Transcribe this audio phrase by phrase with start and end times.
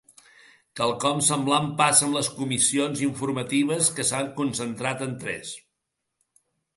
[0.79, 5.53] Quelcom semblant passa amb les comission informatives que s’han concentrat en tres.